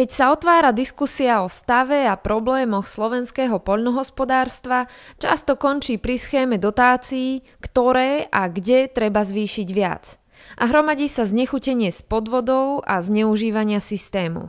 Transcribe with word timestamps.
Keď 0.00 0.08
sa 0.08 0.32
otvára 0.32 0.72
diskusia 0.72 1.44
o 1.44 1.48
stave 1.52 2.08
a 2.08 2.16
problémoch 2.16 2.88
slovenského 2.88 3.60
poľnohospodárstva, 3.60 4.88
často 5.20 5.60
končí 5.60 6.00
pri 6.00 6.16
schéme 6.16 6.56
dotácií, 6.56 7.44
ktoré 7.60 8.24
a 8.32 8.48
kde 8.48 8.88
treba 8.88 9.20
zvýšiť 9.20 9.68
viac. 9.68 10.16
A 10.56 10.72
hromadí 10.72 11.04
sa 11.04 11.28
znechutenie 11.28 11.92
s 11.92 12.00
podvodou 12.00 12.80
a 12.80 13.04
zneužívania 13.04 13.76
systému. 13.76 14.48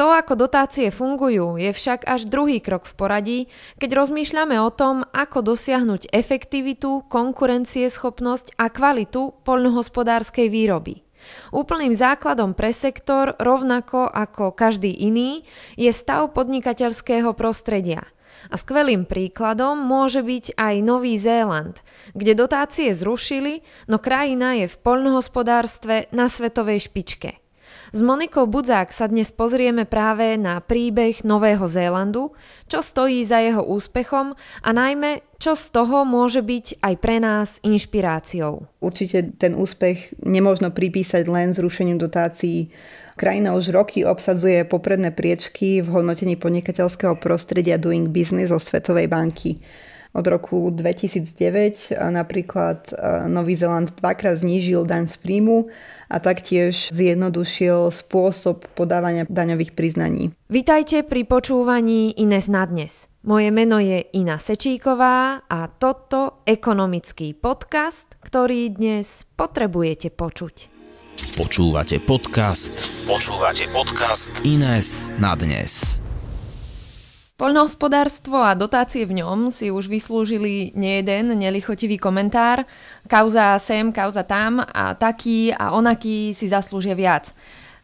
To, 0.00 0.08
ako 0.08 0.40
dotácie 0.40 0.88
fungujú, 0.88 1.60
je 1.60 1.68
však 1.68 2.08
až 2.08 2.24
druhý 2.24 2.56
krok 2.56 2.88
v 2.88 2.96
poradí, 2.96 3.40
keď 3.76 3.92
rozmýšľame 3.92 4.56
o 4.56 4.72
tom, 4.72 5.04
ako 5.12 5.52
dosiahnuť 5.52 6.16
efektivitu, 6.16 7.04
konkurencieschopnosť 7.12 8.56
a 8.56 8.72
kvalitu 8.72 9.36
poľnohospodárskej 9.44 10.48
výroby. 10.48 11.07
Úplným 11.50 11.96
základom 11.96 12.52
pre 12.52 12.70
sektor, 12.70 13.34
rovnako 13.40 14.06
ako 14.06 14.52
každý 14.52 14.92
iný, 14.92 15.42
je 15.74 15.90
stav 15.90 16.30
podnikateľského 16.36 17.32
prostredia. 17.32 18.06
A 18.48 18.54
skvelým 18.54 19.02
príkladom 19.02 19.82
môže 19.82 20.22
byť 20.22 20.54
aj 20.54 20.74
Nový 20.86 21.18
Zéland, 21.18 21.82
kde 22.14 22.38
dotácie 22.38 22.94
zrušili, 22.94 23.66
no 23.90 23.98
krajina 23.98 24.54
je 24.62 24.70
v 24.70 24.76
poľnohospodárstve 24.78 26.14
na 26.14 26.30
svetovej 26.30 26.86
špičke. 26.86 27.47
S 27.88 28.04
Monikou 28.04 28.44
Budzák 28.44 28.92
sa 28.92 29.08
dnes 29.08 29.32
pozrieme 29.32 29.88
práve 29.88 30.36
na 30.36 30.60
príbeh 30.60 31.24
Nového 31.24 31.64
Zélandu, 31.64 32.36
čo 32.68 32.84
stojí 32.84 33.24
za 33.24 33.40
jeho 33.40 33.64
úspechom 33.64 34.36
a 34.60 34.70
najmä, 34.76 35.24
čo 35.40 35.56
z 35.56 35.72
toho 35.72 36.04
môže 36.04 36.44
byť 36.44 36.84
aj 36.84 36.94
pre 37.00 37.16
nás 37.16 37.64
inšpiráciou. 37.64 38.68
Určite 38.84 39.32
ten 39.40 39.56
úspech 39.56 40.20
nemôžno 40.20 40.68
pripísať 40.68 41.24
len 41.32 41.56
zrušeniu 41.56 41.96
dotácií. 41.96 42.68
Krajina 43.16 43.56
už 43.56 43.72
roky 43.72 44.04
obsadzuje 44.04 44.68
popredné 44.68 45.08
priečky 45.08 45.80
v 45.80 45.88
hodnotení 45.88 46.36
podnikateľského 46.36 47.16
prostredia 47.16 47.80
Doing 47.80 48.12
Business 48.12 48.52
zo 48.52 48.60
Svetovej 48.60 49.08
banky. 49.08 49.64
Od 50.16 50.24
roku 50.24 50.72
2009 50.72 51.92
napríklad 51.92 52.90
Nový 53.28 53.54
Zeland 53.54 53.92
dvakrát 54.00 54.40
znížil 54.40 54.88
daň 54.88 55.04
z 55.04 55.16
príjmu 55.20 55.68
a 56.08 56.16
taktiež 56.16 56.88
zjednodušil 56.88 57.92
spôsob 57.92 58.64
podávania 58.72 59.28
daňových 59.28 59.76
priznaní. 59.76 60.32
Vitajte 60.48 61.04
pri 61.04 61.28
počúvaní 61.28 62.16
Ines 62.16 62.48
na 62.48 62.64
dnes. 62.64 63.12
Moje 63.28 63.52
meno 63.52 63.76
je 63.76 64.08
Ina 64.16 64.40
Sečíková 64.40 65.44
a 65.44 65.68
toto 65.68 66.40
ekonomický 66.48 67.36
podcast, 67.36 68.16
ktorý 68.24 68.72
dnes 68.72 69.28
potrebujete 69.36 70.08
počuť. 70.08 70.72
Počúvate 71.36 72.00
podcast. 72.00 72.72
Počúvate 73.04 73.68
podcast 73.68 74.32
Ines 74.48 75.12
na 75.20 75.36
dnes. 75.36 76.00
Poľnohospodárstvo 77.38 78.42
a 78.42 78.58
dotácie 78.58 79.06
v 79.06 79.22
ňom 79.22 79.54
si 79.54 79.70
už 79.70 79.86
vyslúžili 79.86 80.74
nejeden 80.74 81.38
nelichotivý 81.38 81.94
komentár. 81.94 82.66
Kauza 83.06 83.54
sem, 83.62 83.94
kauza 83.94 84.26
tam 84.26 84.58
a 84.58 84.98
taký 84.98 85.54
a 85.54 85.70
onaký 85.70 86.34
si 86.34 86.50
zaslúžia 86.50 86.98
viac. 86.98 87.30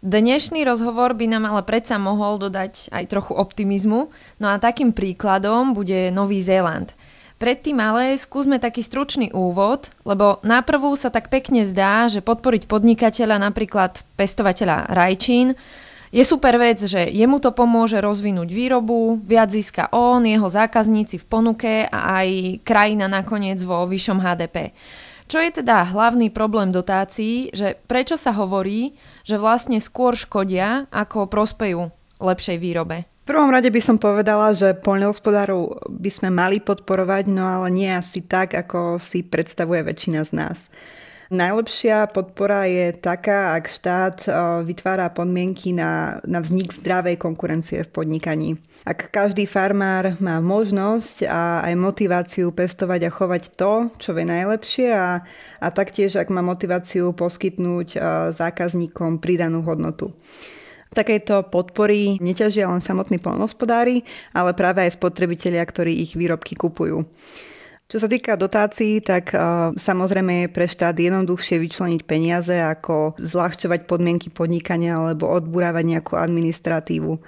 Dnešný 0.03 0.67
rozhovor 0.67 1.15
by 1.15 1.31
nám 1.31 1.47
ale 1.47 1.63
predsa 1.63 2.03
mohol 2.03 2.43
dodať 2.43 2.91
aj 2.91 3.07
trochu 3.07 3.31
optimizmu, 3.39 4.11
no 4.43 4.47
a 4.51 4.59
takým 4.59 4.91
príkladom 4.91 5.71
bude 5.71 6.11
Nový 6.11 6.43
Zéland. 6.43 6.91
Predtým 7.39 7.79
ale 7.79 8.19
skúsme 8.19 8.59
taký 8.59 8.83
stručný 8.83 9.31
úvod, 9.31 9.87
lebo 10.03 10.43
naprvú 10.43 10.99
sa 10.99 11.15
tak 11.15 11.31
pekne 11.31 11.63
zdá, 11.63 12.11
že 12.11 12.27
podporiť 12.27 12.67
podnikateľa, 12.67 13.39
napríklad 13.39 14.03
pestovateľa 14.19 14.91
rajčín, 14.91 15.55
je 16.15 16.23
super 16.23 16.55
vec, 16.63 16.79
že 16.79 17.11
jemu 17.11 17.43
to 17.43 17.51
pomôže 17.51 17.99
rozvinúť 17.99 18.47
výrobu, 18.47 19.19
viac 19.27 19.51
získa 19.51 19.91
on, 19.91 20.23
jeho 20.23 20.47
zákazníci 20.47 21.19
v 21.19 21.27
ponuke 21.27 21.75
a 21.91 22.23
aj 22.23 22.63
krajina 22.63 23.11
nakoniec 23.11 23.59
vo 23.67 23.83
vyššom 23.83 24.23
HDP. 24.23 24.71
Čo 25.27 25.43
je 25.43 25.51
teda 25.51 25.83
hlavný 25.91 26.31
problém 26.31 26.71
dotácií, 26.71 27.51
že 27.51 27.75
prečo 27.91 28.15
sa 28.15 28.31
hovorí, 28.31 28.95
že 29.27 29.43
vlastne 29.43 29.83
skôr 29.83 30.15
škodia, 30.15 30.87
ako 30.95 31.27
prospejú 31.27 31.91
lepšej 32.23 32.63
výrobe? 32.63 33.11
V 33.25 33.33
prvom 33.33 33.51
rade 33.51 33.73
by 33.73 33.81
som 33.83 33.97
povedala, 33.99 34.55
že 34.55 34.77
poľnohospodárov 34.77 35.91
by 35.91 36.11
sme 36.13 36.29
mali 36.31 36.61
podporovať, 36.61 37.33
no 37.33 37.43
ale 37.43 37.73
nie 37.75 37.91
asi 37.91 38.23
tak, 38.23 38.55
ako 38.55 39.03
si 39.03 39.27
predstavuje 39.27 39.83
väčšina 39.83 40.29
z 40.29 40.33
nás. 40.37 40.59
Najlepšia 41.33 42.13
podpora 42.13 42.69
je 42.69 42.93
taká, 42.93 43.57
ak 43.57 43.65
štát 43.73 44.17
vytvára 44.69 45.09
podmienky 45.09 45.73
na, 45.73 46.21
na 46.29 46.45
vznik 46.45 46.77
zdravej 46.77 47.17
konkurencie 47.17 47.81
v 47.85 47.93
podnikaní. 47.93 48.51
Ak 48.85 49.09
každý 49.09 49.49
farmár 49.49 50.21
má 50.21 50.45
možnosť 50.45 51.25
a 51.25 51.65
aj 51.65 51.75
motiváciu 51.81 52.53
pestovať 52.53 53.09
a 53.09 53.15
chovať 53.15 53.43
to, 53.57 53.89
čo 53.97 54.13
vie 54.13 54.29
najlepšie 54.29 54.93
a, 54.93 55.25
a 55.65 55.67
taktiež 55.73 56.21
ak 56.21 56.29
má 56.29 56.45
motiváciu 56.45 57.17
poskytnúť 57.17 57.97
zákazníkom 58.37 59.25
pridanú 59.25 59.65
hodnotu. 59.65 60.13
Takejto 60.93 61.51
podpory 61.51 62.23
neťažia 62.23 62.71
len 62.71 62.85
samotní 62.85 63.19
polnospodári, 63.19 64.07
ale 64.31 64.55
práve 64.55 64.85
aj 64.85 64.95
spotrebitelia, 64.95 65.65
ktorí 65.65 65.91
ich 66.05 66.15
výrobky 66.15 66.55
kupujú. 66.55 67.03
Čo 67.85 68.01
sa 68.01 68.09
týka 68.09 68.41
dotácií, 68.41 69.05
tak 69.05 69.37
uh, 69.37 69.77
samozrejme 69.77 70.49
je 70.49 70.55
pre 70.57 70.65
štát 70.65 70.97
jednoduchšie 70.97 71.61
vyčleniť 71.61 72.03
peniaze, 72.09 72.57
ako 72.57 73.21
zľahčovať 73.21 73.85
podmienky 73.85 74.33
podnikania 74.33 74.97
alebo 74.97 75.29
odburávať 75.29 75.85
nejakú 75.85 76.17
administratívu. 76.17 77.21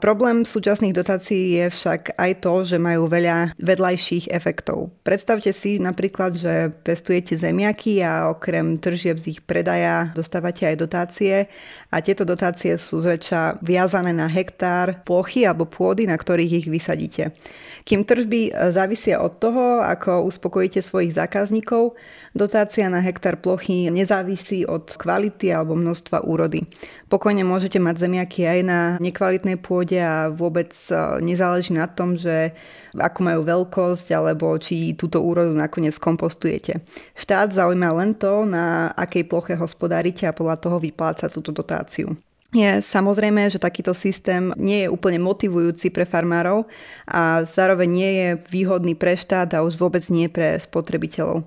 Problém 0.00 0.48
súčasných 0.48 0.96
dotácií 0.96 1.60
je 1.60 1.66
však 1.68 2.16
aj 2.16 2.32
to, 2.40 2.64
že 2.64 2.80
majú 2.80 3.04
veľa 3.04 3.52
vedľajších 3.60 4.32
efektov. 4.32 4.88
Predstavte 5.04 5.52
si 5.52 5.76
napríklad, 5.76 6.40
že 6.40 6.72
pestujete 6.80 7.36
zemiaky 7.36 8.00
a 8.00 8.32
okrem 8.32 8.80
tržieb 8.80 9.20
z 9.20 9.36
ich 9.36 9.40
predaja 9.44 10.08
dostávate 10.16 10.64
aj 10.64 10.76
dotácie 10.80 11.52
a 11.92 12.00
tieto 12.00 12.24
dotácie 12.24 12.80
sú 12.80 13.04
zväčša 13.04 13.60
viazané 13.60 14.16
na 14.16 14.24
hektár 14.24 15.04
plochy 15.04 15.44
alebo 15.44 15.68
pôdy, 15.68 16.08
na 16.08 16.16
ktorých 16.16 16.64
ich 16.64 16.66
vysadíte. 16.72 17.36
Kým 17.84 18.04
tržby 18.08 18.56
závisia 18.72 19.20
od 19.20 19.36
toho, 19.36 19.84
ako 19.84 20.24
uspokojíte 20.28 20.80
svojich 20.80 21.16
zákazníkov, 21.16 21.92
dotácia 22.34 22.86
na 22.86 23.02
hektár 23.02 23.38
plochy 23.42 23.90
nezávisí 23.90 24.62
od 24.66 24.94
kvality 24.94 25.50
alebo 25.50 25.74
množstva 25.74 26.22
úrody. 26.22 26.66
Pokojne 27.10 27.42
môžete 27.42 27.82
mať 27.82 28.06
zemiaky 28.06 28.46
aj 28.46 28.60
na 28.62 28.80
nekvalitnej 29.02 29.58
pôde 29.58 29.98
a 29.98 30.30
vôbec 30.30 30.70
e, 30.70 30.94
nezáleží 31.22 31.74
na 31.74 31.90
tom, 31.90 32.14
že 32.14 32.54
ako 32.94 33.20
majú 33.22 33.40
veľkosť 33.42 34.08
alebo 34.14 34.54
či 34.58 34.94
túto 34.94 35.18
úrodu 35.18 35.50
nakoniec 35.50 35.94
kompostujete. 35.98 36.82
Štát 37.18 37.50
zaujíma 37.50 37.90
len 37.98 38.14
to, 38.14 38.46
na 38.46 38.94
akej 38.94 39.26
ploche 39.26 39.54
hospodárite 39.58 40.26
a 40.26 40.34
podľa 40.34 40.56
toho 40.58 40.76
vypláca 40.78 41.26
túto 41.26 41.50
dotáciu. 41.50 42.14
Je 42.50 42.82
samozrejme, 42.82 43.46
že 43.46 43.62
takýto 43.62 43.94
systém 43.94 44.50
nie 44.58 44.82
je 44.82 44.90
úplne 44.90 45.22
motivujúci 45.22 45.94
pre 45.94 46.02
farmárov 46.02 46.66
a 47.06 47.46
zároveň 47.46 47.86
nie 47.86 48.10
je 48.10 48.28
výhodný 48.50 48.98
pre 48.98 49.14
štát 49.14 49.54
a 49.54 49.62
už 49.62 49.78
vôbec 49.78 50.02
nie 50.10 50.26
pre 50.26 50.58
spotrebiteľov. 50.58 51.46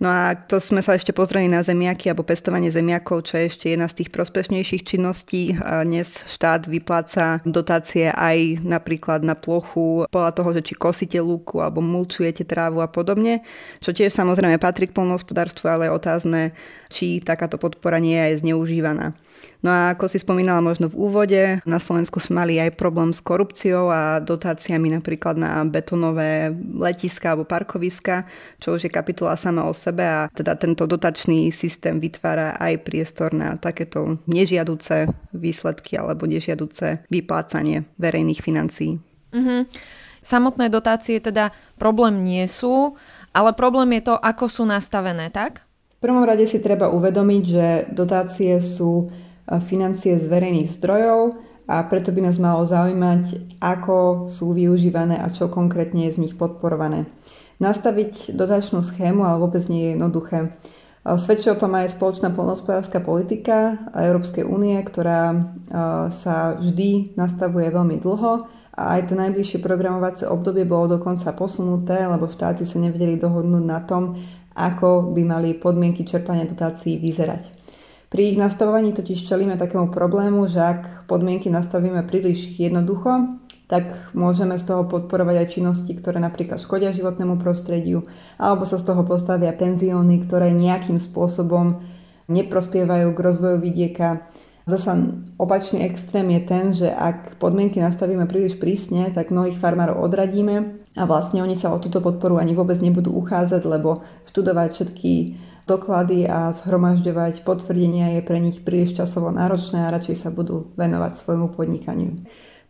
No 0.00 0.08
a 0.08 0.32
to 0.32 0.56
sme 0.56 0.80
sa 0.80 0.96
ešte 0.96 1.12
pozreli 1.12 1.44
na 1.44 1.60
zemiaky 1.60 2.08
alebo 2.08 2.24
pestovanie 2.24 2.72
zemiakov, 2.72 3.28
čo 3.28 3.36
je 3.36 3.52
ešte 3.52 3.66
jedna 3.68 3.84
z 3.84 4.00
tých 4.00 4.08
prospešnejších 4.08 4.96
činností. 4.96 5.60
Dnes 5.60 6.24
štát 6.24 6.64
vypláca 6.64 7.44
dotácie 7.44 8.08
aj 8.08 8.64
napríklad 8.64 9.20
na 9.20 9.36
plochu 9.36 10.08
podľa 10.08 10.32
toho, 10.32 10.56
že 10.56 10.64
či 10.64 10.72
kosíte 10.72 11.20
lúku 11.20 11.60
alebo 11.60 11.84
mulčujete 11.84 12.48
trávu 12.48 12.80
a 12.80 12.88
podobne, 12.88 13.44
čo 13.84 13.92
tiež 13.92 14.08
samozrejme 14.08 14.56
patrí 14.56 14.88
k 14.88 14.96
polnohospodárstvu, 14.96 15.68
ale 15.68 15.92
je 15.92 15.92
otázne, 15.92 16.42
či 16.88 17.20
takáto 17.20 17.60
podpora 17.60 18.00
nie 18.00 18.16
je 18.16 18.24
aj 18.24 18.34
zneužívaná. 18.40 19.12
No 19.60 19.68
a 19.68 19.92
ako 19.92 20.08
si 20.08 20.16
spomínala 20.16 20.64
možno 20.64 20.88
v 20.88 20.96
úvode, 20.96 21.42
na 21.68 21.76
Slovensku 21.76 22.16
sme 22.16 22.40
mali 22.40 22.56
aj 22.56 22.80
problém 22.80 23.12
s 23.12 23.20
korupciou 23.20 23.92
a 23.92 24.16
dotáciami 24.24 24.88
napríklad 24.96 25.36
na 25.36 25.60
betonové 25.68 26.48
letiska 26.56 27.36
alebo 27.36 27.44
parkoviska, 27.44 28.24
čo 28.56 28.80
už 28.80 28.88
je 28.88 28.90
kapitola 28.90 29.36
sama 29.36 29.68
o 29.68 29.76
sebe 29.76 30.00
a 30.00 30.32
teda 30.32 30.56
tento 30.56 30.88
dotačný 30.88 31.52
systém 31.52 32.00
vytvára 32.00 32.56
aj 32.56 32.80
priestor 32.88 33.36
na 33.36 33.60
takéto 33.60 34.16
nežiaduce 34.24 35.12
výsledky 35.36 36.00
alebo 36.00 36.24
nežiaduce 36.24 37.04
vyplácanie 37.12 37.84
verejných 38.00 38.40
financií. 38.40 38.96
Mm-hmm. 39.36 39.60
Samotné 40.20 40.68
dotácie 40.68 41.20
teda 41.20 41.52
problém 41.80 42.24
nie 42.24 42.44
sú, 42.44 42.96
ale 43.32 43.56
problém 43.56 44.00
je 44.00 44.12
to, 44.12 44.14
ako 44.20 44.48
sú 44.48 44.62
nastavené, 44.68 45.32
tak? 45.32 45.64
V 46.00 46.08
prvom 46.08 46.24
rade 46.24 46.48
si 46.48 46.60
treba 46.60 46.88
uvedomiť, 46.88 47.42
že 47.44 47.66
dotácie 47.92 48.56
sú 48.60 49.08
financie 49.58 50.14
z 50.14 50.30
verejných 50.30 50.70
zdrojov 50.70 51.34
a 51.66 51.82
preto 51.86 52.14
by 52.14 52.30
nás 52.30 52.38
malo 52.38 52.62
zaujímať, 52.62 53.58
ako 53.58 54.30
sú 54.30 54.54
využívané 54.54 55.18
a 55.18 55.26
čo 55.30 55.50
konkrétne 55.50 56.06
je 56.06 56.14
z 56.14 56.20
nich 56.22 56.34
podporované. 56.38 57.10
Nastaviť 57.58 58.38
dotačnú 58.38 58.80
schému 58.86 59.26
ale 59.26 59.42
vôbec 59.42 59.66
nie 59.66 59.90
je 59.90 59.92
jednoduché. 59.98 60.38
Svedčí 61.00 61.48
o 61.48 61.56
tom 61.56 61.72
aj 61.76 61.96
spoločná 61.96 62.28
polnohospodárska 62.28 63.00
politika 63.00 63.88
Európskej 63.96 64.44
únie, 64.44 64.76
ktorá 64.84 65.32
sa 66.12 66.60
vždy 66.60 67.16
nastavuje 67.16 67.72
veľmi 67.72 67.96
dlho 68.00 68.44
a 68.76 68.82
aj 68.96 69.12
to 69.12 69.14
najbližšie 69.16 69.64
programovacie 69.64 70.28
obdobie 70.28 70.68
bolo 70.68 71.00
dokonca 71.00 71.32
posunuté, 71.36 72.04
lebo 72.04 72.28
štáty 72.28 72.64
sa 72.64 72.80
nevedeli 72.80 73.16
dohodnúť 73.20 73.64
na 73.64 73.80
tom, 73.84 74.20
ako 74.56 75.12
by 75.12 75.22
mali 75.24 75.56
podmienky 75.56 76.04
čerpania 76.04 76.48
dotácií 76.48 76.96
vyzerať. 77.00 77.59
Pri 78.10 78.34
ich 78.34 78.38
nastavovaní 78.42 78.90
totiž 78.90 79.22
čelíme 79.22 79.54
takému 79.54 79.94
problému, 79.94 80.50
že 80.50 80.58
ak 80.58 81.06
podmienky 81.06 81.46
nastavíme 81.46 82.02
príliš 82.02 82.58
jednoducho, 82.58 83.38
tak 83.70 84.10
môžeme 84.18 84.58
z 84.58 84.66
toho 84.66 84.82
podporovať 84.82 85.46
aj 85.46 85.52
činnosti, 85.54 85.94
ktoré 85.94 86.18
napríklad 86.18 86.58
škodia 86.58 86.90
životnému 86.90 87.38
prostrediu, 87.38 88.02
alebo 88.34 88.66
sa 88.66 88.82
z 88.82 88.90
toho 88.90 89.06
postavia 89.06 89.54
penzióny, 89.54 90.26
ktoré 90.26 90.50
nejakým 90.50 90.98
spôsobom 90.98 91.78
neprospievajú 92.26 93.14
k 93.14 93.22
rozvoju 93.22 93.62
vidieka. 93.62 94.26
Zasa 94.66 94.98
opačný 95.38 95.86
extrém 95.86 96.34
je 96.34 96.40
ten, 96.42 96.64
že 96.74 96.90
ak 96.90 97.38
podmienky 97.38 97.78
nastavíme 97.78 98.26
príliš 98.26 98.58
prísne, 98.58 99.14
tak 99.14 99.30
mnohých 99.30 99.62
farmárov 99.62 100.02
odradíme 100.02 100.82
a 100.98 101.06
vlastne 101.06 101.46
oni 101.46 101.54
sa 101.54 101.70
o 101.70 101.78
túto 101.78 102.02
podporu 102.02 102.42
ani 102.42 102.58
vôbec 102.58 102.82
nebudú 102.82 103.14
uchádzať, 103.14 103.62
lebo 103.70 104.02
študovať 104.26 104.68
všetky 104.74 105.12
doklady 105.70 106.26
a 106.26 106.50
zhromažďovať 106.50 107.46
potvrdenia 107.46 108.18
je 108.18 108.26
pre 108.26 108.42
nich 108.42 108.58
príliš 108.66 108.98
časovo 108.98 109.30
náročné 109.30 109.86
a 109.86 109.94
radšej 109.94 110.16
sa 110.26 110.34
budú 110.34 110.74
venovať 110.74 111.14
svojmu 111.14 111.54
podnikaniu. 111.54 112.18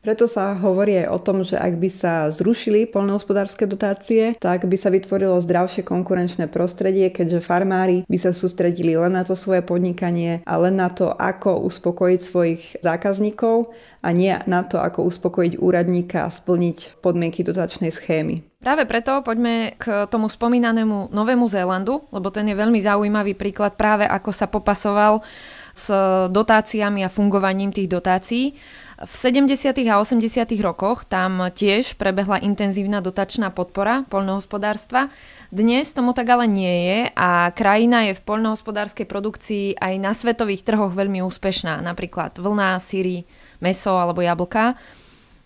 Preto 0.01 0.25
sa 0.25 0.57
hovorí 0.57 0.97
aj 0.97 1.13
o 1.13 1.19
tom, 1.21 1.45
že 1.45 1.61
ak 1.61 1.77
by 1.77 1.93
sa 1.93 2.33
zrušili 2.33 2.89
poľnohospodárske 2.89 3.69
dotácie, 3.69 4.33
tak 4.41 4.65
by 4.65 4.73
sa 4.73 4.89
vytvorilo 4.89 5.37
zdravšie 5.45 5.85
konkurenčné 5.85 6.49
prostredie, 6.49 7.13
keďže 7.13 7.45
farmári 7.45 8.09
by 8.09 8.17
sa 8.17 8.33
sústredili 8.33 8.97
len 8.97 9.13
na 9.13 9.29
to 9.29 9.37
svoje 9.37 9.61
podnikanie 9.61 10.41
a 10.49 10.57
len 10.57 10.81
na 10.81 10.89
to, 10.89 11.13
ako 11.13 11.61
uspokojiť 11.69 12.21
svojich 12.21 12.63
zákazníkov 12.81 13.77
a 14.01 14.09
nie 14.17 14.33
na 14.49 14.65
to, 14.65 14.81
ako 14.81 15.05
uspokojiť 15.05 15.61
úradníka 15.61 16.25
a 16.25 16.33
splniť 16.33 17.05
podmienky 17.05 17.45
dotačnej 17.45 17.93
schémy. 17.93 18.50
Práve 18.61 18.85
preto 18.85 19.25
poďme 19.25 19.73
k 19.81 20.05
tomu 20.13 20.29
spomínanému 20.29 21.17
Novému 21.17 21.49
Zélandu, 21.49 22.05
lebo 22.13 22.29
ten 22.29 22.45
je 22.45 22.53
veľmi 22.53 22.77
zaujímavý 22.77 23.33
príklad 23.33 23.73
práve 23.73 24.05
ako 24.05 24.37
sa 24.37 24.53
popasoval 24.53 25.25
s 25.73 25.89
dotáciami 26.29 27.01
a 27.01 27.09
fungovaním 27.09 27.73
tých 27.73 27.89
dotácií. 27.89 28.53
V 29.01 29.13
70. 29.17 29.73
a 29.89 29.97
80. 29.97 30.45
rokoch 30.61 31.09
tam 31.09 31.49
tiež 31.49 31.97
prebehla 31.97 32.37
intenzívna 32.45 33.01
dotačná 33.01 33.49
podpora 33.49 34.05
poľnohospodárstva. 34.13 35.09
Dnes 35.49 35.97
tomu 35.97 36.13
tak 36.13 36.29
ale 36.29 36.45
nie 36.45 36.77
je 36.85 37.01
a 37.17 37.49
krajina 37.57 38.13
je 38.13 38.21
v 38.21 38.25
poľnohospodárskej 38.29 39.09
produkcii 39.09 39.81
aj 39.81 39.95
na 39.97 40.13
svetových 40.13 40.69
trhoch 40.69 40.93
veľmi 40.93 41.25
úspešná, 41.25 41.81
napríklad 41.81 42.37
vlna, 42.37 42.77
síry, 42.77 43.25
meso 43.65 43.97
alebo 43.97 44.21
jablka. 44.21 44.77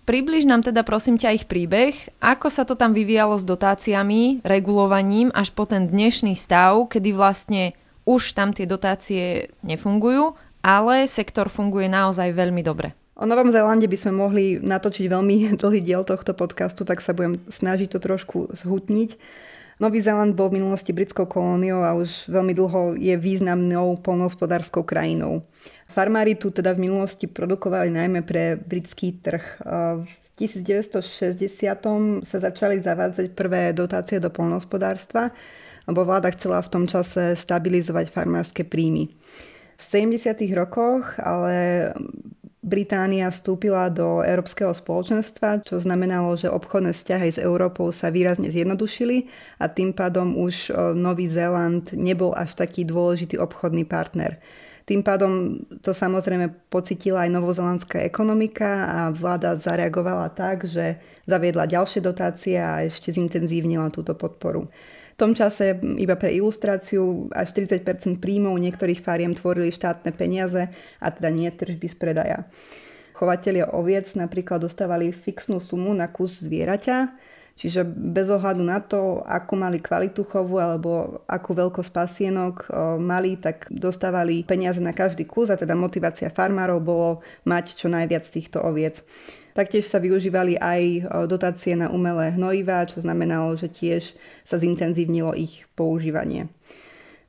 Približ 0.05 0.45
nám 0.45 0.61
teda 0.61 0.85
prosím 0.85 1.17
ťa 1.17 1.33
ich 1.33 1.45
príbeh, 1.49 1.97
ako 2.21 2.53
sa 2.53 2.69
to 2.69 2.77
tam 2.77 2.93
vyvíjalo 2.93 3.41
s 3.41 3.45
dotáciami, 3.49 4.45
regulovaním 4.45 5.33
až 5.33 5.49
po 5.57 5.65
ten 5.65 5.89
dnešný 5.89 6.37
stav, 6.37 6.77
kedy 6.93 7.17
vlastne 7.17 7.73
už 8.05 8.37
tam 8.37 8.53
tie 8.53 8.69
dotácie 8.69 9.49
nefungujú, 9.65 10.37
ale 10.61 11.09
sektor 11.09 11.49
funguje 11.49 11.89
naozaj 11.89 12.37
veľmi 12.37 12.61
dobre. 12.61 12.93
O 13.17 13.25
Novom 13.25 13.49
Zélande 13.49 13.89
by 13.89 13.97
sme 13.97 14.13
mohli 14.13 14.61
natočiť 14.61 15.09
veľmi 15.09 15.37
dlhý 15.65 15.81
diel 15.81 16.05
tohto 16.05 16.37
podcastu, 16.37 16.85
tak 16.85 17.01
sa 17.01 17.17
budem 17.17 17.41
snažiť 17.49 17.97
to 17.97 17.99
trošku 17.99 18.53
zhutniť. 18.53 19.17
Nový 19.81 20.05
Zéland 20.05 20.37
bol 20.37 20.53
v 20.53 20.61
minulosti 20.61 20.93
britskou 20.93 21.27
kolóniou 21.27 21.81
a 21.81 21.97
už 21.97 22.29
veľmi 22.31 22.53
dlho 22.53 22.95
je 23.01 23.17
významnou 23.17 23.99
polnohospodárskou 24.05 24.85
krajinou. 24.85 25.43
Farmári 25.95 26.35
tu 26.35 26.51
teda 26.51 26.75
v 26.75 26.91
minulosti 26.91 27.31
produkovali 27.31 27.87
najmä 27.87 28.27
pre 28.27 28.59
britský 28.59 29.15
trh. 29.23 29.63
V 30.03 30.11
1960 30.35 31.39
sa 32.27 32.37
začali 32.43 32.83
zavádzať 32.83 33.31
prvé 33.31 33.71
dotácie 33.71 34.19
do 34.19 34.27
polnohospodárstva, 34.27 35.31
lebo 35.87 36.03
vláda 36.03 36.35
chcela 36.35 36.59
v 36.59 36.73
tom 36.75 36.85
čase 36.91 37.39
stabilizovať 37.39 38.11
farmárske 38.11 38.67
príjmy. 38.67 39.07
V 39.79 39.83
70. 39.83 40.35
rokoch 40.59 41.15
ale 41.23 41.95
Británia 42.65 43.31
vstúpila 43.31 43.87
do 43.87 44.25
Európskeho 44.25 44.75
spoločenstva, 44.75 45.63
čo 45.63 45.79
znamenalo, 45.79 46.35
že 46.35 46.51
obchodné 46.51 46.91
vzťahy 46.91 47.29
s 47.29 47.39
Európou 47.39 47.95
sa 47.95 48.11
výrazne 48.11 48.51
zjednodušili 48.51 49.31
a 49.63 49.71
tým 49.71 49.95
pádom 49.95 50.35
už 50.35 50.75
Nový 50.99 51.31
Zéland 51.31 51.95
nebol 51.95 52.35
až 52.35 52.59
taký 52.59 52.83
dôležitý 52.83 53.39
obchodný 53.39 53.87
partner. 53.87 54.43
Tým 54.85 55.01
pádom 55.01 55.65
to 55.81 55.97
samozrejme 55.97 56.69
pocitila 56.69 57.25
aj 57.25 57.33
novozelandská 57.33 58.05
ekonomika 58.05 58.85
a 58.85 58.99
vláda 59.09 59.57
zareagovala 59.57 60.29
tak, 60.37 60.69
že 60.69 61.01
zaviedla 61.25 61.65
ďalšie 61.65 62.05
dotácie 62.05 62.61
a 62.61 62.85
ešte 62.85 63.09
zintenzívnila 63.09 63.89
túto 63.89 64.13
podporu. 64.13 64.69
V 65.15 65.17
tom 65.17 65.33
čase, 65.33 65.79
iba 65.97 66.19
pre 66.21 66.37
ilustráciu, 66.37 67.33
až 67.33 67.55
40 67.57 68.19
príjmov 68.21 68.61
niektorých 68.61 69.01
fariem 69.01 69.33
tvorili 69.33 69.73
štátne 69.73 70.11
peniaze 70.13 70.69
a 71.01 71.07
teda 71.09 71.33
nie 71.33 71.49
tržby 71.49 71.87
z 71.89 71.97
predaja. 71.97 72.39
Chovatelia 73.15 73.71
oviec 73.71 74.11
napríklad 74.19 74.67
dostávali 74.67 75.15
fixnú 75.15 75.63
sumu 75.63 75.95
na 75.95 76.11
kus 76.11 76.43
zvieraťa, 76.43 77.15
Čiže 77.55 77.87
bez 77.87 78.27
ohľadu 78.35 78.67
na 78.67 78.83
to, 78.83 79.23
ako 79.23 79.55
mali 79.55 79.79
kvalitu 79.79 80.27
chovu 80.27 80.59
alebo 80.59 81.23
akú 81.31 81.55
veľkosť 81.55 81.91
pasienok 81.95 82.67
mali, 82.99 83.39
tak 83.39 83.71
dostávali 83.71 84.43
peniaze 84.43 84.83
na 84.83 84.91
každý 84.91 85.23
kus 85.23 85.55
a 85.55 85.57
teda 85.57 85.79
motivácia 85.79 86.35
farmárov 86.35 86.83
bolo 86.83 87.09
mať 87.47 87.79
čo 87.79 87.87
najviac 87.87 88.27
týchto 88.27 88.59
oviec. 88.59 89.07
Taktiež 89.55 89.87
sa 89.87 90.03
využívali 90.03 90.59
aj 90.59 91.07
dotácie 91.31 91.79
na 91.79 91.87
umelé 91.95 92.35
hnojivá, 92.35 92.91
čo 92.91 92.99
znamenalo, 92.99 93.55
že 93.55 93.71
tiež 93.71 94.19
sa 94.43 94.59
zintenzívnilo 94.59 95.31
ich 95.39 95.63
používanie. 95.79 96.51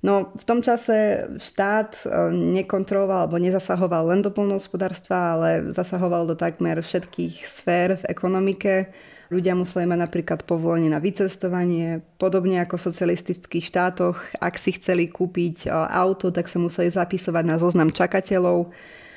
No 0.06 0.30
v 0.38 0.44
tom 0.46 0.62
čase 0.62 1.26
štát 1.42 2.06
nekontroloval 2.30 3.26
alebo 3.26 3.42
nezasahoval 3.42 4.14
len 4.14 4.22
do 4.22 4.30
polnohospodárstva, 4.30 5.34
ale 5.34 5.50
zasahoval 5.74 6.30
do 6.30 6.38
takmer 6.38 6.78
všetkých 6.78 7.42
sfér 7.50 7.98
v 7.98 8.14
ekonomike. 8.14 8.94
Ľudia 9.34 9.58
museli 9.58 9.90
mať 9.90 10.00
napríklad 10.06 10.40
povolenie 10.46 10.94
na 10.94 11.02
vycestovanie, 11.02 12.06
podobne 12.22 12.62
ako 12.62 12.78
v 12.78 12.86
socialistických 12.94 13.66
štátoch. 13.66 14.22
Ak 14.38 14.62
si 14.62 14.78
chceli 14.78 15.10
kúpiť 15.10 15.66
auto, 15.74 16.30
tak 16.30 16.46
sa 16.46 16.62
museli 16.62 16.94
zapisovať 16.94 17.42
na 17.42 17.58
zoznam 17.58 17.90
čakateľov. 17.90 18.70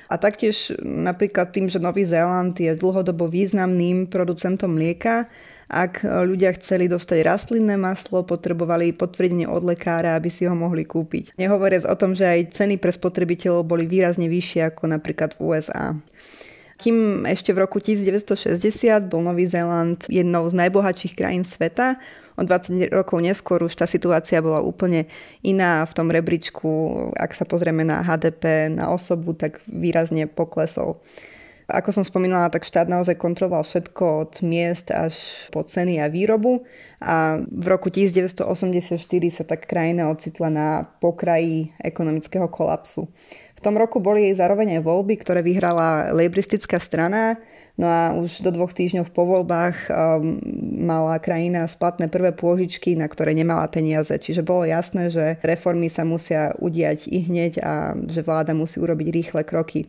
A 0.09 0.17
taktiež 0.17 0.73
napríklad 0.81 1.53
tým, 1.53 1.69
že 1.69 1.77
Nový 1.77 2.09
Zéland 2.09 2.57
je 2.57 2.73
dlhodobo 2.73 3.29
významným 3.29 4.09
producentom 4.09 4.73
mlieka, 4.73 5.29
ak 5.69 6.05
ľudia 6.05 6.57
chceli 6.57 6.89
dostať 6.89 7.25
rastlinné 7.25 7.77
maslo, 7.77 8.25
potrebovali 8.25 8.97
potvrdenie 8.97 9.45
od 9.45 9.69
lekára, 9.69 10.17
aby 10.17 10.33
si 10.33 10.49
ho 10.49 10.57
mohli 10.57 10.89
kúpiť. 10.89 11.37
Nehovoriac 11.37 11.85
o 11.85 11.95
tom, 11.95 12.17
že 12.17 12.25
aj 12.25 12.57
ceny 12.57 12.81
pre 12.81 12.89
spotrebiteľov 12.89 13.69
boli 13.69 13.85
výrazne 13.85 14.33
vyššie 14.33 14.73
ako 14.73 14.97
napríklad 14.97 15.37
v 15.37 15.41
USA. 15.53 15.93
Kým 16.79 17.27
ešte 17.27 17.51
v 17.53 17.59
roku 17.67 17.83
1960 17.83 19.11
bol 19.11 19.21
Nový 19.21 19.45
Zéland 19.45 19.99
jednou 20.07 20.47
z 20.47 20.55
najbohatších 20.57 21.19
krajín 21.19 21.43
sveta, 21.43 21.99
O 22.39 22.47
20 22.47 22.95
rokov 22.95 23.19
neskôr 23.19 23.59
už 23.67 23.75
tá 23.75 23.91
situácia 23.91 24.39
bola 24.39 24.63
úplne 24.63 25.11
iná 25.43 25.83
v 25.83 25.91
tom 25.91 26.07
rebríčku. 26.07 26.71
Ak 27.19 27.35
sa 27.35 27.43
pozrieme 27.43 27.83
na 27.83 27.99
HDP 28.07 28.71
na 28.71 28.95
osobu, 28.95 29.35
tak 29.35 29.59
výrazne 29.67 30.31
poklesol. 30.31 31.03
Ako 31.69 31.93
som 31.93 32.01
spomínala, 32.01 32.49
tak 32.49 32.65
štát 32.65 32.89
naozaj 32.89 33.21
kontroloval 33.21 33.61
všetko 33.61 34.05
od 34.25 34.33
miest 34.41 34.89
až 34.89 35.13
po 35.53 35.61
ceny 35.61 36.01
a 36.01 36.09
výrobu 36.09 36.65
a 36.97 37.45
v 37.45 37.67
roku 37.69 37.93
1984 37.93 38.97
sa 39.29 39.45
tak 39.45 39.69
krajina 39.69 40.09
ocitla 40.09 40.49
na 40.49 40.69
pokraji 40.97 41.77
ekonomického 41.77 42.49
kolapsu. 42.49 43.13
V 43.53 43.61
tom 43.61 43.77
roku 43.77 44.01
boli 44.01 44.33
zároveň 44.33 44.81
aj 44.81 44.87
voľby, 44.89 45.21
ktoré 45.21 45.45
vyhrala 45.45 46.17
lejbristická 46.17 46.81
strana, 46.81 47.37
No 47.79 47.87
a 47.87 48.11
už 48.11 48.43
do 48.43 48.51
dvoch 48.51 48.75
týždňov 48.75 49.15
po 49.15 49.23
voľbách 49.23 49.87
um, 49.87 50.43
mala 50.83 51.15
krajina 51.23 51.63
splatné 51.63 52.11
prvé 52.11 52.35
pôžičky, 52.35 52.99
na 52.99 53.07
ktoré 53.07 53.39
nemala 53.39 53.71
peniaze. 53.71 54.11
Čiže 54.11 54.43
bolo 54.43 54.67
jasné, 54.67 55.15
že 55.15 55.39
reformy 55.47 55.87
sa 55.87 56.03
musia 56.03 56.59
udiať 56.59 57.07
i 57.07 57.23
hneď 57.23 57.63
a 57.63 57.95
že 57.95 58.27
vláda 58.27 58.51
musí 58.51 58.83
urobiť 58.83 59.07
rýchle 59.15 59.47
kroky. 59.47 59.87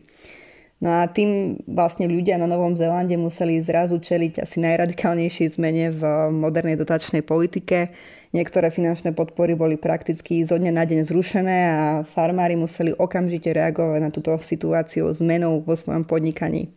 No 0.80 0.96
a 0.96 1.04
tým 1.04 1.60
vlastne 1.68 2.08
ľudia 2.08 2.40
na 2.40 2.48
Novom 2.48 2.72
Zélande 2.72 3.12
museli 3.20 3.60
zrazu 3.60 4.00
čeliť 4.00 4.40
asi 4.40 4.64
najradikálnejšej 4.64 5.60
zmene 5.60 5.92
v 5.92 6.02
modernej 6.32 6.80
dotačnej 6.80 7.20
politike. 7.20 7.92
Niektoré 8.32 8.72
finančné 8.72 9.12
podpory 9.12 9.52
boli 9.52 9.76
prakticky 9.76 10.40
zo 10.40 10.56
dňa 10.56 10.72
na 10.72 10.88
deň 10.88 11.04
zrušené 11.04 11.58
a 11.68 11.84
farmári 12.08 12.56
museli 12.56 12.96
okamžite 12.96 13.52
reagovať 13.52 14.00
na 14.00 14.08
túto 14.08 14.32
situáciu 14.40 15.12
zmenou 15.12 15.60
vo 15.60 15.76
svojom 15.76 16.08
podnikaní. 16.08 16.72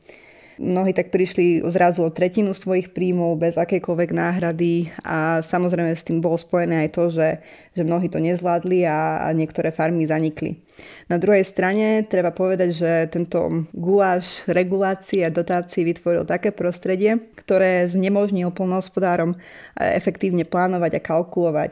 Mnohí 0.59 0.91
tak 0.91 1.09
prišli 1.09 1.63
zrazu 1.71 2.03
o 2.03 2.13
tretinu 2.13 2.51
svojich 2.53 2.91
príjmov 2.91 3.39
bez 3.39 3.55
akejkoľvek 3.55 4.09
náhrady 4.13 4.91
a 5.01 5.41
samozrejme 5.41 5.95
s 5.95 6.05
tým 6.05 6.21
bolo 6.21 6.37
spojené 6.37 6.85
aj 6.85 6.89
to, 6.93 7.03
že, 7.09 7.29
že 7.73 7.87
mnohí 7.87 8.11
to 8.11 8.21
nezvládli 8.21 8.85
a, 8.85 9.25
a 9.25 9.27
niektoré 9.33 9.71
farmy 9.73 10.05
zanikli. 10.05 10.61
Na 11.07 11.21
druhej 11.21 11.45
strane 11.45 12.01
treba 12.07 12.33
povedať, 12.33 12.69
že 12.73 12.91
tento 13.11 13.69
guláš 13.75 14.41
regulácie 14.49 15.21
a 15.21 15.33
dotácií 15.33 15.85
vytvoril 15.85 16.25
také 16.25 16.49
prostredie, 16.49 17.21
ktoré 17.37 17.85
znemožnil 17.85 18.49
polnohospodárom 18.49 19.37
efektívne 19.77 20.47
plánovať 20.47 20.97
a 20.97 21.05
kalkulovať 21.05 21.71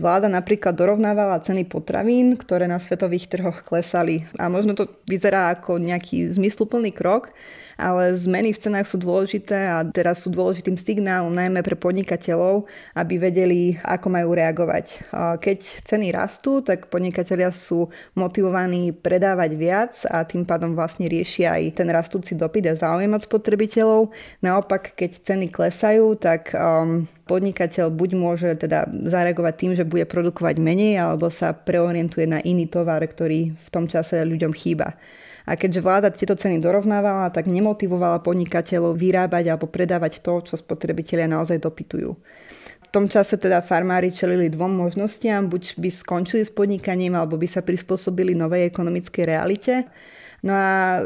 Vláda 0.00 0.30
napríklad 0.32 0.78
dorovnávala 0.78 1.42
ceny 1.44 1.66
potravín, 1.68 2.38
ktoré 2.38 2.70
na 2.70 2.78
svetových 2.78 3.26
trhoch 3.26 3.66
klesali. 3.66 4.24
A 4.40 4.46
možno 4.46 4.78
to 4.78 4.86
vyzerá 5.04 5.50
ako 5.52 5.82
nejaký 5.82 6.30
zmysluplný 6.30 6.94
krok, 6.94 7.34
ale 7.76 8.16
zmeny 8.16 8.54
v 8.54 8.62
cenách 8.64 8.86
sú 8.86 8.96
dôležité 8.96 9.66
a 9.66 9.84
teraz 9.84 10.24
sú 10.24 10.32
dôležitým 10.32 10.78
signálom 10.78 11.34
najmä 11.34 11.60
pre 11.60 11.74
podnikateľov, 11.74 12.70
aby 12.94 13.14
vedeli, 13.20 13.76
ako 13.84 14.06
majú 14.14 14.30
reagovať. 14.32 15.10
Keď 15.42 15.58
ceny 15.82 16.14
rastú, 16.16 16.64
tak 16.64 16.86
podnikatelia 16.86 17.52
sú 17.52 17.92
motivovaní 18.14 18.39
predávať 18.96 19.50
viac 19.58 19.92
a 20.08 20.24
tým 20.24 20.48
pádom 20.48 20.72
vlastne 20.72 21.04
riešia 21.10 21.60
aj 21.60 21.76
ten 21.76 21.88
rastúci 21.92 22.32
dopyt 22.32 22.72
a 22.72 22.74
záujem 22.78 23.12
od 23.12 23.20
spotrebiteľov. 23.20 24.08
Naopak, 24.40 24.96
keď 24.96 25.10
ceny 25.20 25.52
klesajú, 25.52 26.16
tak 26.16 26.56
um, 26.56 27.04
podnikateľ 27.28 27.92
buď 27.92 28.10
môže 28.16 28.48
teda 28.56 28.88
zareagovať 28.88 29.54
tým, 29.60 29.72
že 29.76 29.84
bude 29.84 30.08
produkovať 30.08 30.56
menej, 30.56 31.02
alebo 31.02 31.28
sa 31.28 31.52
preorientuje 31.52 32.24
na 32.24 32.40
iný 32.40 32.64
tovar, 32.70 33.04
ktorý 33.04 33.52
v 33.52 33.68
tom 33.68 33.84
čase 33.84 34.24
ľuďom 34.24 34.56
chýba. 34.56 34.96
A 35.48 35.58
keďže 35.58 35.82
vláda 35.82 36.08
tieto 36.14 36.38
ceny 36.38 36.62
dorovnávala, 36.62 37.32
tak 37.34 37.50
nemotivovala 37.50 38.22
podnikateľov 38.22 38.94
vyrábať 38.94 39.50
alebo 39.50 39.66
predávať 39.66 40.22
to, 40.22 40.40
čo 40.46 40.54
spotrebitelia 40.54 41.26
naozaj 41.26 41.58
dopytujú. 41.58 42.14
Tom 42.90 43.06
čase 43.06 43.38
teda 43.38 43.62
farmári 43.62 44.10
čelili 44.10 44.50
dvom 44.50 44.74
možnostiam, 44.74 45.46
buď 45.46 45.78
by 45.78 45.88
skončili 45.94 46.42
s 46.42 46.50
podnikaním, 46.50 47.14
alebo 47.14 47.38
by 47.38 47.46
sa 47.46 47.62
prispôsobili 47.62 48.34
novej 48.34 48.66
ekonomickej 48.66 49.24
realite. 49.30 49.86
No 50.40 50.56
a 50.56 51.04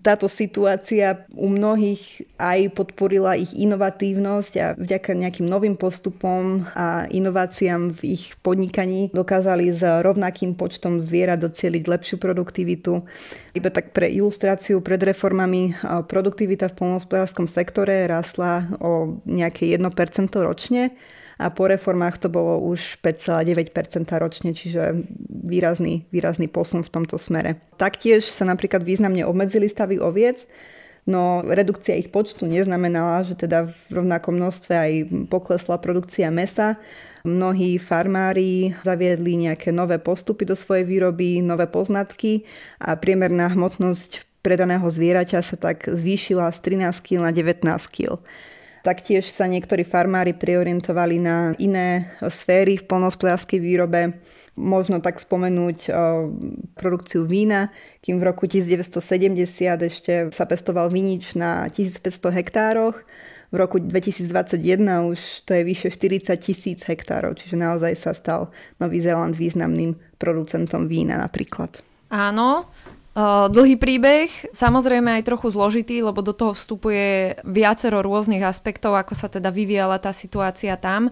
táto 0.00 0.24
situácia 0.24 1.28
u 1.36 1.52
mnohých 1.52 2.24
aj 2.40 2.72
podporila 2.72 3.36
ich 3.36 3.52
inovatívnosť 3.52 4.52
a 4.56 4.66
vďaka 4.72 5.12
nejakým 5.12 5.44
novým 5.44 5.76
postupom 5.76 6.64
a 6.72 7.04
inováciám 7.12 7.92
v 7.92 8.16
ich 8.16 8.32
podnikaní 8.40 9.12
dokázali 9.12 9.68
s 9.68 9.84
rovnakým 9.84 10.56
počtom 10.56 11.04
zvierat 11.04 11.44
docieliť 11.44 11.84
lepšiu 11.84 12.16
produktivitu. 12.16 13.04
Iba 13.52 13.68
tak 13.68 13.92
pre 13.92 14.08
ilustráciu 14.08 14.80
pred 14.80 15.04
reformami 15.04 15.76
produktivita 16.08 16.72
v 16.72 16.76
polnohospodárskom 16.80 17.52
sektore 17.52 18.08
rastla 18.08 18.64
o 18.80 19.20
nejaké 19.28 19.76
1% 19.76 19.84
ročne 20.40 20.96
a 21.40 21.48
po 21.48 21.72
reformách 21.72 22.20
to 22.20 22.28
bolo 22.28 22.60
už 22.60 23.00
5,9% 23.00 23.72
ročne, 24.20 24.52
čiže 24.52 25.08
výrazný, 25.26 26.04
výrazný 26.12 26.52
posun 26.52 26.84
v 26.84 26.92
tomto 26.92 27.16
smere. 27.16 27.56
Taktiež 27.80 28.28
sa 28.28 28.44
napríklad 28.44 28.84
významne 28.84 29.24
obmedzili 29.24 29.64
stavy 29.64 29.96
oviec, 29.96 30.44
no 31.08 31.40
redukcia 31.40 31.96
ich 31.96 32.12
počtu 32.12 32.44
neznamenala, 32.44 33.24
že 33.24 33.40
teda 33.40 33.72
v 33.72 34.04
rovnakom 34.04 34.36
množstve 34.36 34.74
aj 34.76 34.92
poklesla 35.32 35.80
produkcia 35.80 36.28
mesa. 36.28 36.76
Mnohí 37.24 37.80
farmári 37.80 38.76
zaviedli 38.84 39.48
nejaké 39.48 39.72
nové 39.72 39.96
postupy 39.96 40.44
do 40.44 40.56
svojej 40.56 40.84
výroby, 40.84 41.40
nové 41.40 41.64
poznatky 41.64 42.44
a 42.80 42.96
priemerná 42.96 43.48
hmotnosť 43.48 44.28
predaného 44.40 44.88
zvieraťa 44.88 45.40
sa 45.44 45.56
tak 45.56 45.88
zvýšila 45.88 46.48
z 46.52 46.58
13 46.80 47.00
kg 47.04 47.28
na 47.28 47.32
19 47.32 47.64
kg. 47.92 48.20
Taktiež 48.80 49.28
sa 49.28 49.44
niektorí 49.44 49.84
farmári 49.84 50.32
priorientovali 50.32 51.20
na 51.20 51.52
iné 51.60 52.16
sféry 52.24 52.80
v 52.80 52.88
polnohospodárskej 52.88 53.60
výrobe. 53.60 54.16
Možno 54.56 55.04
tak 55.04 55.20
spomenúť 55.20 55.92
produkciu 56.76 57.28
vína, 57.28 57.68
kým 58.00 58.16
v 58.16 58.24
roku 58.28 58.48
1970 58.48 59.36
ešte 59.84 60.12
sa 60.32 60.44
pestoval 60.48 60.88
vinič 60.88 61.36
na 61.36 61.68
1500 61.68 62.32
hektároch. 62.40 62.96
V 63.50 63.56
roku 63.58 63.82
2021 63.82 64.62
už 65.10 65.42
to 65.42 65.58
je 65.58 65.62
vyše 65.66 65.88
40 65.90 66.38
tisíc 66.38 66.86
hektárov, 66.86 67.34
čiže 67.34 67.58
naozaj 67.58 67.92
sa 67.98 68.14
stal 68.14 68.54
Nový 68.78 69.02
Zéland 69.02 69.34
významným 69.34 69.98
producentom 70.22 70.86
vína 70.86 71.18
napríklad. 71.18 71.82
Áno, 72.14 72.70
dlhý 73.50 73.76
príbeh, 73.76 74.54
samozrejme 74.54 75.20
aj 75.20 75.26
trochu 75.26 75.50
zložitý, 75.50 76.02
lebo 76.04 76.22
do 76.22 76.36
toho 76.36 76.54
vstupuje 76.54 77.40
viacero 77.42 78.00
rôznych 78.00 78.44
aspektov, 78.44 78.94
ako 78.94 79.14
sa 79.18 79.26
teda 79.26 79.50
vyvíjala 79.50 79.98
tá 79.98 80.14
situácia 80.14 80.76
tam. 80.78 81.10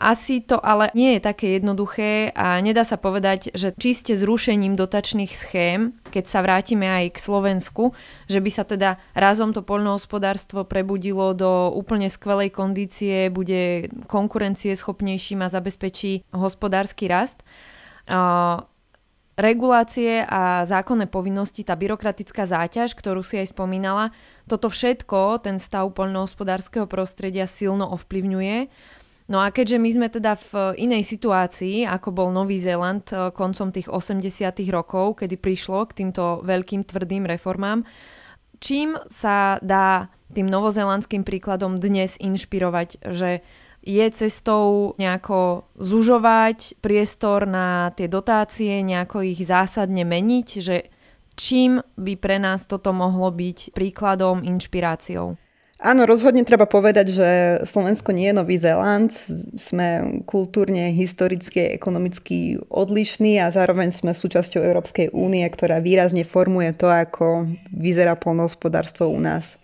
Asi 0.00 0.40
to 0.40 0.56
ale 0.64 0.88
nie 0.96 1.18
je 1.18 1.20
také 1.20 1.60
jednoduché 1.60 2.32
a 2.32 2.56
nedá 2.64 2.88
sa 2.88 2.96
povedať, 2.96 3.52
že 3.52 3.76
čiste 3.76 4.16
zrušením 4.16 4.72
dotačných 4.72 5.28
schém, 5.28 5.92
keď 6.08 6.24
sa 6.24 6.40
vrátime 6.40 6.88
aj 6.88 7.04
k 7.12 7.18
Slovensku, 7.20 7.92
že 8.24 8.40
by 8.40 8.50
sa 8.54 8.64
teda 8.64 8.96
razom 9.12 9.52
to 9.52 9.60
poľnohospodárstvo 9.60 10.64
prebudilo 10.64 11.36
do 11.36 11.68
úplne 11.76 12.08
skvelej 12.08 12.48
kondície, 12.48 13.28
bude 13.28 13.92
konkurencieschopnejším 14.08 15.44
a 15.44 15.52
zabezpečí 15.52 16.24
hospodársky 16.32 17.04
rast 17.04 17.44
regulácie 19.40 20.22
a 20.24 20.62
zákonné 20.68 21.08
povinnosti, 21.08 21.64
tá 21.64 21.74
byrokratická 21.74 22.44
záťaž, 22.44 22.92
ktorú 22.94 23.24
si 23.24 23.40
aj 23.40 23.56
spomínala, 23.56 24.12
toto 24.46 24.68
všetko 24.68 25.40
ten 25.42 25.56
stav 25.56 25.88
poľnohospodárskeho 25.96 26.84
prostredia 26.86 27.48
silno 27.48 27.88
ovplyvňuje. 27.96 28.68
No 29.30 29.38
a 29.38 29.54
keďže 29.54 29.78
my 29.78 29.90
sme 29.94 30.08
teda 30.10 30.34
v 30.34 30.74
inej 30.74 31.06
situácii, 31.06 31.86
ako 31.86 32.10
bol 32.10 32.28
Nový 32.34 32.58
Zéland 32.58 33.06
eh, 33.14 33.30
koncom 33.30 33.70
tých 33.70 33.86
80 33.86 34.26
rokov, 34.74 35.22
kedy 35.22 35.38
prišlo 35.38 35.86
k 35.86 36.02
týmto 36.02 36.42
veľkým 36.42 36.82
tvrdým 36.82 37.30
reformám, 37.30 37.86
čím 38.58 38.98
sa 39.06 39.62
dá 39.62 40.10
tým 40.30 40.46
novozelandským 40.46 41.22
príkladom 41.22 41.78
dnes 41.78 42.18
inšpirovať, 42.18 43.02
že 43.10 43.42
je 43.80 44.06
cestou 44.12 44.92
nejako 45.00 45.64
zužovať 45.80 46.80
priestor 46.84 47.48
na 47.48 47.90
tie 47.96 48.06
dotácie, 48.06 48.84
nejako 48.84 49.24
ich 49.24 49.40
zásadne 49.40 50.04
meniť, 50.04 50.48
že 50.60 50.76
čím 51.36 51.80
by 51.96 52.14
pre 52.20 52.36
nás 52.36 52.68
toto 52.68 52.92
mohlo 52.92 53.32
byť 53.32 53.72
príkladom, 53.72 54.44
inšpiráciou? 54.44 55.40
Áno, 55.80 56.04
rozhodne 56.04 56.44
treba 56.44 56.68
povedať, 56.68 57.06
že 57.08 57.28
Slovensko 57.64 58.12
nie 58.12 58.28
je 58.28 58.36
Nový 58.36 58.60
Zéland. 58.60 59.16
Sme 59.56 60.20
kultúrne, 60.28 60.92
historicky, 60.92 61.72
ekonomicky 61.72 62.60
odlišní 62.68 63.40
a 63.40 63.48
zároveň 63.48 63.88
sme 63.88 64.12
súčasťou 64.12 64.60
Európskej 64.60 65.08
únie, 65.16 65.40
ktorá 65.48 65.80
výrazne 65.80 66.20
formuje 66.20 66.76
to, 66.76 66.92
ako 66.92 67.48
vyzerá 67.72 68.12
polnohospodárstvo 68.12 69.08
u 69.08 69.24
nás. 69.24 69.56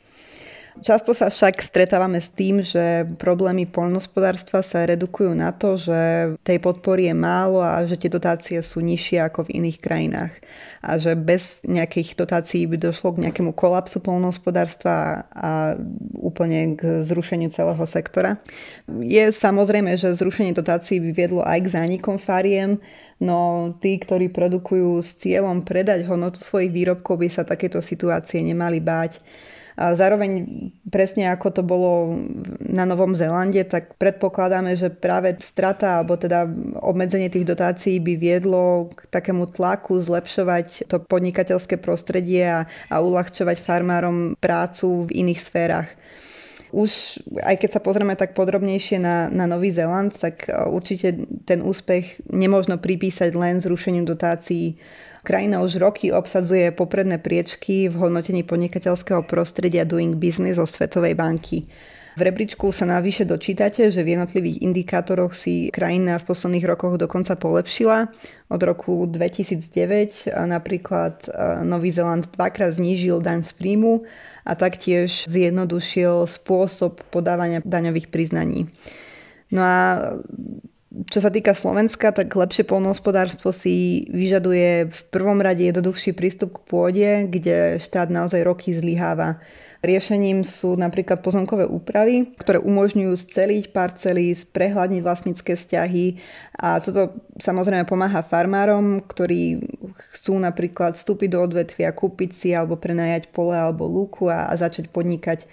Často 0.85 1.17
sa 1.17 1.33
však 1.33 1.65
stretávame 1.65 2.21
s 2.21 2.29
tým, 2.29 2.61
že 2.61 3.09
problémy 3.17 3.65
poľnohospodárstva 3.65 4.61
sa 4.61 4.85
redukujú 4.85 5.33
na 5.33 5.49
to, 5.49 5.81
že 5.81 6.01
tej 6.45 6.61
podpory 6.61 7.09
je 7.09 7.17
málo 7.17 7.65
a 7.65 7.81
že 7.89 7.97
tie 7.97 8.13
dotácie 8.13 8.61
sú 8.61 8.85
nižšie 8.85 9.25
ako 9.25 9.49
v 9.49 9.63
iných 9.63 9.79
krajinách. 9.81 10.37
A 10.85 11.01
že 11.01 11.17
bez 11.17 11.65
nejakých 11.65 12.21
dotácií 12.21 12.69
by 12.69 12.77
došlo 12.77 13.17
k 13.17 13.25
nejakému 13.25 13.57
kolapsu 13.57 14.05
poľnohospodárstva 14.05 15.25
a 15.33 15.81
úplne 16.21 16.77
k 16.77 17.01
zrušeniu 17.01 17.49
celého 17.49 17.85
sektora. 17.89 18.37
Je 19.01 19.33
samozrejme, 19.33 19.97
že 19.97 20.13
zrušenie 20.13 20.53
dotácií 20.53 21.01
by 21.01 21.11
viedlo 21.17 21.41
aj 21.41 21.67
k 21.67 21.73
zánikom 21.73 22.21
fariem, 22.21 22.79
no 23.17 23.73
tí, 23.81 23.97
ktorí 23.97 24.29
produkujú 24.29 25.01
s 25.01 25.17
cieľom 25.17 25.65
predať 25.65 26.05
hodnotu 26.05 26.37
svojich 26.37 26.69
výrobkov, 26.69 27.17
by 27.17 27.29
sa 27.33 27.49
takéto 27.49 27.81
situácie 27.81 28.45
nemali 28.45 28.77
báť. 28.79 29.25
Zároveň 29.77 30.49
presne 30.89 31.29
ako 31.29 31.49
to 31.53 31.63
bolo 31.63 32.17
na 32.65 32.89
Novom 32.89 33.13
Zélande, 33.13 33.61
tak 33.69 34.01
predpokladáme, 34.01 34.73
že 34.73 34.89
práve 34.89 35.37
strata 35.45 36.01
alebo 36.01 36.17
teda 36.17 36.49
obmedzenie 36.81 37.29
tých 37.29 37.45
dotácií 37.45 38.01
by 38.01 38.17
viedlo 38.17 38.89
k 38.97 39.05
takému 39.13 39.53
tlaku 39.53 40.01
zlepšovať 40.01 40.89
to 40.89 40.97
podnikateľské 41.05 41.77
prostredie 41.77 42.49
a, 42.49 42.65
a 42.89 42.97
uľahčovať 43.05 43.61
farmárom 43.61 44.33
prácu 44.41 45.13
v 45.13 45.29
iných 45.29 45.41
sférach. 45.45 45.89
Už 46.73 47.21
aj 47.45 47.61
keď 47.61 47.71
sa 47.77 47.85
pozrieme 47.85 48.17
tak 48.17 48.33
podrobnejšie 48.33 48.97
na, 48.97 49.29
na 49.29 49.45
Nový 49.45 49.71
Zéland, 49.71 50.11
tak 50.17 50.49
určite 50.49 51.15
ten 51.45 51.61
úspech 51.61 52.25
nemôžno 52.33 52.81
pripísať 52.81 53.31
len 53.37 53.61
zrušeniu 53.61 54.09
dotácií 54.09 54.81
Krajina 55.27 55.59
už 55.59 55.83
roky 55.83 56.15
obsadzuje 56.15 56.71
popredné 56.71 57.19
priečky 57.19 57.91
v 57.91 57.99
hodnotení 57.99 58.47
podnikateľského 58.47 59.27
prostredia 59.27 59.83
Doing 59.83 60.15
Business 60.15 60.55
zo 60.55 60.71
Svetovej 60.71 61.19
banky. 61.19 61.67
V 62.15 62.21
rebríčku 62.23 62.71
sa 62.71 62.87
navyše 62.87 63.27
dočítate, 63.27 63.91
že 63.91 64.07
v 64.07 64.15
jednotlivých 64.15 64.63
indikátoroch 64.63 65.35
si 65.35 65.75
krajina 65.75 66.23
v 66.23 66.31
posledných 66.31 66.71
rokoch 66.71 66.95
dokonca 66.95 67.35
polepšila. 67.35 68.07
Od 68.55 68.61
roku 68.63 69.03
2009 69.03 70.31
napríklad 70.31 71.27
Nový 71.67 71.91
Zeland 71.91 72.31
dvakrát 72.31 72.79
znížil 72.79 73.19
daň 73.19 73.43
z 73.43 73.51
príjmu 73.59 74.07
a 74.47 74.55
taktiež 74.55 75.27
zjednodušil 75.27 76.31
spôsob 76.31 77.03
podávania 77.11 77.67
daňových 77.67 78.15
priznaní. 78.15 78.71
No 79.51 79.67
a 79.67 79.79
čo 81.05 81.21
sa 81.21 81.29
týka 81.29 81.53
Slovenska, 81.53 82.09
tak 82.09 82.33
lepšie 82.33 82.65
polnohospodárstvo 82.65 83.53
si 83.53 84.09
vyžaduje 84.09 84.89
v 84.89 85.01
prvom 85.13 85.45
rade 85.45 85.69
jednoduchší 85.69 86.17
prístup 86.17 86.57
k 86.57 86.65
pôde, 86.65 87.11
kde 87.29 87.77
štát 87.77 88.09
naozaj 88.09 88.41
roky 88.41 88.73
zlyháva. 88.73 89.45
Riešením 89.85 90.41
sú 90.43 90.73
napríklad 90.75 91.21
pozemkové 91.21 91.69
úpravy, 91.69 92.33
ktoré 92.41 92.57
umožňujú 92.59 93.13
sceliť 93.13 93.77
parcely, 93.77 94.33
sprehľadniť 94.33 95.01
vlastnícke 95.05 95.53
vzťahy 95.53 96.17
a 96.59 96.81
toto 96.81 97.21
samozrejme 97.37 97.85
pomáha 97.85 98.25
farmárom, 98.25 99.05
ktorí 99.05 99.61
chcú 100.17 100.41
napríklad 100.41 100.97
vstúpiť 100.97 101.29
do 101.29 101.45
odvetvia, 101.45 101.93
kúpiť 101.93 102.31
si 102.33 102.49
alebo 102.57 102.81
prenajať 102.81 103.29
pole 103.31 103.53
alebo 103.53 103.85
lúku 103.85 104.33
a, 104.33 104.49
a 104.49 104.55
začať 104.57 104.89
podnikať. 104.89 105.45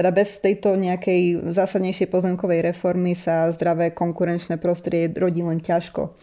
Teda 0.00 0.16
bez 0.16 0.40
tejto 0.40 0.80
nejakej 0.80 1.52
zásadnejšej 1.52 2.08
pozemkovej 2.08 2.72
reformy 2.72 3.12
sa 3.12 3.52
zdravé 3.52 3.92
konkurenčné 3.92 4.56
prostredie 4.56 5.12
rodí 5.12 5.44
len 5.44 5.60
ťažko. 5.60 6.16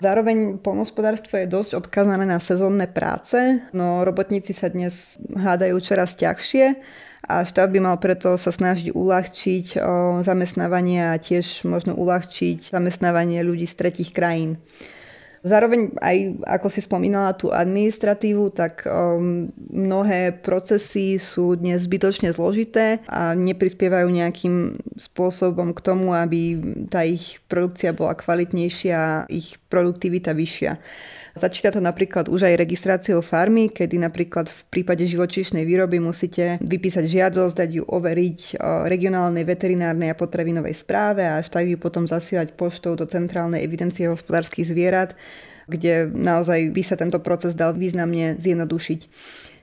Zároveň 0.00 0.56
polnospodárstvo 0.64 1.36
je 1.36 1.44
dosť 1.44 1.76
odkazané 1.76 2.24
na 2.24 2.40
sezónne 2.40 2.88
práce, 2.88 3.36
no 3.76 4.00
robotníci 4.00 4.56
sa 4.56 4.72
dnes 4.72 5.20
hádajú 5.28 5.76
čoraz 5.76 6.16
ťažšie 6.16 6.80
a 7.28 7.44
štát 7.44 7.68
by 7.68 7.84
mal 7.84 8.00
preto 8.00 8.32
sa 8.40 8.48
snažiť 8.48 8.96
uľahčiť 8.96 9.76
zamestnávanie 10.24 11.12
a 11.12 11.20
tiež 11.20 11.68
možno 11.68 12.00
uľahčiť 12.00 12.72
zamestnávanie 12.72 13.44
ľudí 13.44 13.68
z 13.68 13.76
tretich 13.76 14.16
krajín. 14.16 14.56
Zároveň 15.46 15.94
aj, 16.02 16.16
ako 16.46 16.66
si 16.66 16.80
spomínala 16.82 17.30
tú 17.38 17.54
administratívu, 17.54 18.50
tak 18.50 18.82
um, 18.84 19.46
mnohé 19.70 20.34
procesy 20.34 21.14
sú 21.22 21.54
dnes 21.54 21.86
zbytočne 21.86 22.34
zložité 22.34 22.98
a 23.06 23.38
neprispievajú 23.38 24.08
nejakým 24.10 24.74
spôsobom 24.98 25.70
k 25.70 25.80
tomu, 25.84 26.10
aby 26.10 26.58
tá 26.90 27.06
ich 27.06 27.38
produkcia 27.46 27.94
bola 27.94 28.18
kvalitnejšia 28.18 28.96
a 28.98 29.24
ich 29.30 29.54
produktivita 29.70 30.34
vyššia. 30.34 30.72
Začíta 31.38 31.70
to 31.70 31.78
napríklad 31.78 32.26
už 32.26 32.50
aj 32.50 32.58
registráciou 32.58 33.22
farmy, 33.22 33.70
kedy 33.70 34.02
napríklad 34.02 34.50
v 34.50 34.60
prípade 34.66 35.06
živočíšnej 35.06 35.62
výroby 35.62 36.02
musíte 36.02 36.58
vypísať 36.58 37.06
žiadosť, 37.06 37.54
dať 37.54 37.70
ju 37.78 37.86
overiť 37.86 38.58
regionálnej 38.90 39.46
veterinárnej 39.46 40.10
a 40.10 40.18
potravinovej 40.18 40.74
správe 40.74 41.22
a 41.22 41.38
až 41.38 41.54
tak 41.54 41.70
ju 41.70 41.78
potom 41.78 42.10
zasielať 42.10 42.58
poštou 42.58 42.98
do 42.98 43.06
centrálnej 43.06 43.62
evidencie 43.62 44.10
hospodárskych 44.10 44.66
zvierat, 44.66 45.14
kde 45.70 46.10
naozaj 46.10 46.74
by 46.74 46.82
sa 46.82 46.98
tento 46.98 47.22
proces 47.22 47.54
dal 47.54 47.78
významne 47.78 48.34
zjednodušiť. 48.42 49.00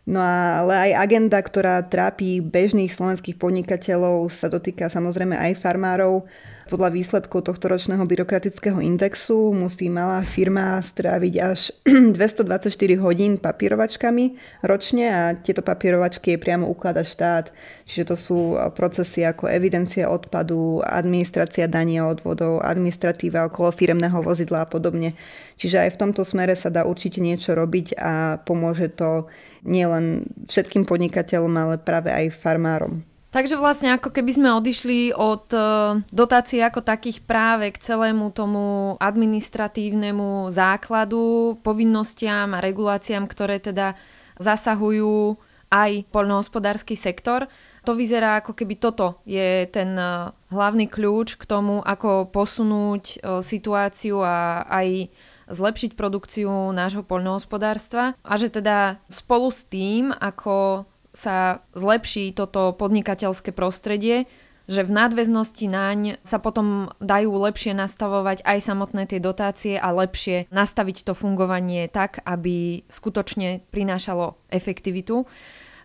No 0.06 0.22
ale 0.22 0.94
aj 0.94 1.02
agenda, 1.02 1.42
ktorá 1.42 1.82
trápi 1.82 2.38
bežných 2.38 2.94
slovenských 2.94 3.42
podnikateľov, 3.42 4.30
sa 4.30 4.48
dotýka 4.48 4.86
samozrejme 4.86 5.34
aj 5.34 5.58
farmárov. 5.58 6.24
Podľa 6.66 6.98
výsledkov 6.98 7.46
tohto 7.46 7.70
ročného 7.70 8.02
byrokratického 8.10 8.82
indexu 8.82 9.54
musí 9.54 9.86
malá 9.86 10.26
firma 10.26 10.82
stráviť 10.82 11.34
až 11.38 11.70
224 12.18 12.74
hodín 12.98 13.38
papírovačkami 13.38 14.34
ročne 14.66 15.06
a 15.14 15.22
tieto 15.38 15.62
papírovačky 15.62 16.34
je 16.34 16.42
priamo 16.42 16.66
uklada 16.66 17.06
štát. 17.06 17.54
Čiže 17.86 18.04
to 18.10 18.16
sú 18.18 18.40
procesy 18.74 19.22
ako 19.22 19.46
evidencia 19.46 20.10
odpadu, 20.10 20.82
administrácia 20.82 21.70
dania 21.70 22.10
odvodov, 22.10 22.66
administratíva 22.66 23.46
okolo 23.46 23.70
firemného 23.70 24.26
vozidla 24.26 24.66
a 24.66 24.70
podobne. 24.70 25.14
Čiže 25.62 25.86
aj 25.86 25.90
v 25.94 26.00
tomto 26.02 26.26
smere 26.26 26.58
sa 26.58 26.74
dá 26.74 26.82
určite 26.82 27.22
niečo 27.22 27.54
robiť 27.54 27.94
a 28.02 28.42
pomôže 28.42 28.90
to 28.90 29.30
nielen 29.62 30.26
všetkým 30.50 30.90
podnikateľom, 30.90 31.54
ale 31.62 31.76
práve 31.78 32.10
aj 32.10 32.34
farmárom. 32.34 33.06
Takže 33.36 33.60
vlastne 33.60 33.92
ako 33.92 34.16
keby 34.16 34.32
sme 34.32 34.50
odišli 34.56 35.12
od 35.12 35.52
e, 35.52 35.60
dotácií 36.08 36.64
ako 36.64 36.80
takých 36.80 37.20
práve 37.20 37.68
k 37.68 37.84
celému 37.84 38.32
tomu 38.32 38.96
administratívnemu 38.96 40.48
základu, 40.56 41.60
povinnostiam 41.60 42.56
a 42.56 42.64
reguláciám, 42.64 43.28
ktoré 43.28 43.60
teda 43.60 44.00
zasahujú 44.40 45.36
aj 45.68 46.08
poľnohospodársky 46.16 46.96
sektor. 46.96 47.52
To 47.84 47.92
vyzerá 47.92 48.40
ako 48.40 48.56
keby 48.56 48.80
toto 48.80 49.20
je 49.28 49.68
ten 49.68 50.00
e, 50.00 50.32
hlavný 50.56 50.88
kľúč 50.88 51.36
k 51.36 51.44
tomu, 51.44 51.84
ako 51.84 52.32
posunúť 52.32 53.04
e, 53.04 53.44
situáciu 53.44 54.24
a 54.24 54.64
aj 54.64 55.12
zlepšiť 55.52 56.00
produkciu 56.00 56.72
nášho 56.72 57.04
poľnohospodárstva 57.04 58.16
a 58.16 58.34
že 58.40 58.48
teda 58.48 59.04
spolu 59.12 59.52
s 59.52 59.68
tým, 59.68 60.16
ako 60.16 60.88
sa 61.16 61.64
zlepší 61.72 62.36
toto 62.36 62.76
podnikateľské 62.76 63.56
prostredie, 63.56 64.28
že 64.66 64.82
v 64.82 64.92
nadväznosti 64.92 65.66
naň 65.70 66.00
sa 66.26 66.42
potom 66.42 66.90
dajú 66.98 67.32
lepšie 67.38 67.78
nastavovať 67.78 68.42
aj 68.42 68.60
samotné 68.66 69.06
tie 69.06 69.22
dotácie 69.22 69.78
a 69.78 69.94
lepšie 69.94 70.50
nastaviť 70.50 71.06
to 71.06 71.14
fungovanie 71.14 71.86
tak, 71.88 72.20
aby 72.26 72.82
skutočne 72.90 73.62
prinášalo 73.70 74.36
efektivitu. 74.50 75.30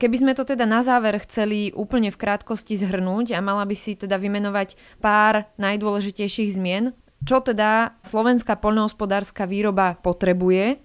Keby 0.01 0.16
sme 0.16 0.33
to 0.33 0.49
teda 0.49 0.64
na 0.64 0.81
záver 0.81 1.21
chceli 1.21 1.77
úplne 1.77 2.09
v 2.09 2.16
krátkosti 2.16 2.73
zhrnúť 2.81 3.37
a 3.37 3.45
mala 3.45 3.69
by 3.69 3.77
si 3.77 4.01
teda 4.01 4.16
vymenovať 4.16 4.81
pár 5.05 5.45
najdôležitejších 5.61 6.57
zmien, 6.57 6.97
čo 7.21 7.45
teda 7.45 8.01
slovenská 8.01 8.57
poľnohospodárska 8.57 9.45
výroba 9.45 10.01
potrebuje 10.01 10.81